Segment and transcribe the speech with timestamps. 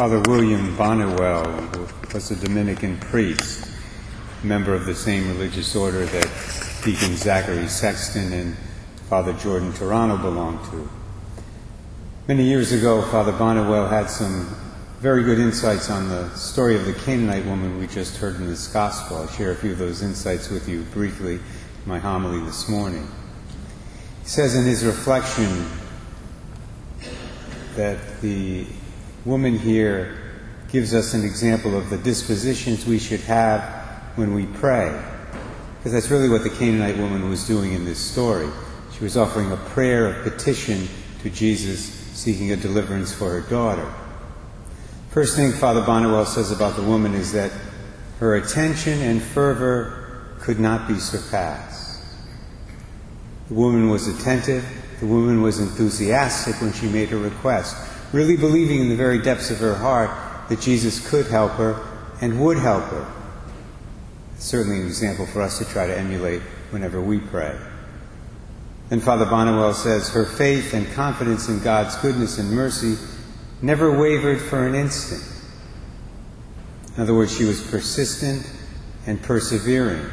[0.00, 3.70] Father William Bonniwell was a Dominican priest,
[4.42, 8.56] member of the same religious order that Deacon Zachary Sexton and
[9.10, 10.88] Father Jordan Turano belonged to.
[12.28, 14.48] Many years ago, Father Bonniwell had some
[15.00, 18.68] very good insights on the story of the Canaanite woman we just heard in this
[18.68, 19.18] gospel.
[19.18, 21.40] I'll share a few of those insights with you briefly in
[21.84, 23.06] my homily this morning.
[24.22, 25.66] He says in his reflection
[27.76, 28.64] that the
[29.24, 30.16] woman here
[30.68, 33.62] gives us an example of the dispositions we should have
[34.16, 35.02] when we pray.
[35.78, 38.48] Because that's really what the Canaanite woman was doing in this story.
[38.92, 40.88] She was offering a prayer of petition
[41.22, 43.92] to Jesus, seeking a deliverance for her daughter.
[45.10, 47.50] First thing Father Bonniwell says about the woman is that
[48.20, 52.02] her attention and fervor could not be surpassed.
[53.48, 54.64] The woman was attentive,
[55.00, 57.76] the woman was enthusiastic when she made her request,
[58.12, 60.10] really believing in the very depths of her heart
[60.48, 61.80] that Jesus could help her
[62.20, 63.06] and would help her.
[64.34, 67.56] It's certainly an example for us to try to emulate whenever we pray.
[68.90, 72.96] And Father Bonniwell says her faith and confidence in God's goodness and mercy
[73.62, 75.22] never wavered for an instant.
[76.96, 78.50] In other words, she was persistent
[79.06, 80.04] and persevering,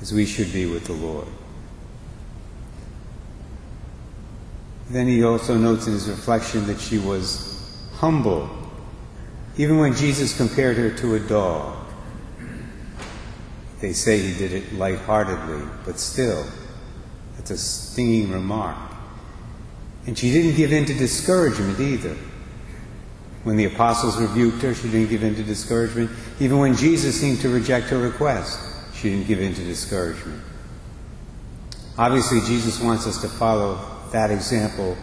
[0.00, 1.26] as we should be with the Lord.
[4.88, 7.60] Then he also notes in his reflection that she was
[7.94, 8.48] humble,
[9.56, 11.76] even when Jesus compared her to a dog.
[13.80, 16.46] They say he did it lightheartedly, but still,
[17.34, 18.76] that's a stinging remark.
[20.06, 22.16] And she didn't give in to discouragement either.
[23.42, 26.10] When the apostles rebuked her, she didn't give in to discouragement.
[26.40, 28.60] Even when Jesus seemed to reject her request,
[28.94, 30.42] she didn't give in to discouragement.
[31.98, 34.96] Obviously, Jesus wants us to follow that example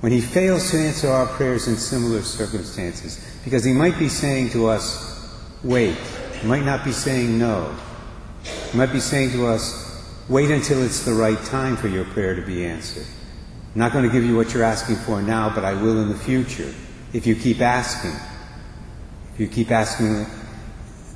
[0.00, 4.50] when he fails to answer our prayers in similar circumstances, because he might be saying
[4.50, 5.06] to us,
[5.62, 5.94] wait.
[6.40, 7.74] He might not be saying no.
[8.72, 9.86] He might be saying to us,
[10.28, 13.04] wait until it's the right time for your prayer to be answered.
[13.74, 16.08] I'm not going to give you what you're asking for now, but I will in
[16.08, 16.72] the future
[17.12, 18.18] if you keep asking.
[19.34, 20.26] If you keep asking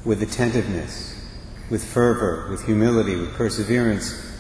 [0.04, 1.26] with attentiveness,
[1.70, 4.30] with fervor, with humility, with perseverance,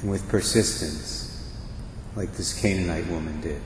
[0.00, 1.21] and with persistence
[2.16, 3.60] like this Canaanite woman did.